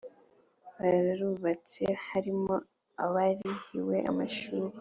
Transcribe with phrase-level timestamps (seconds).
[0.79, 2.55] barubatse harimo
[3.03, 4.71] abarihiwe amashuri